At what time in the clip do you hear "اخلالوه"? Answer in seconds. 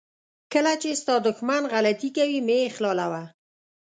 2.69-3.23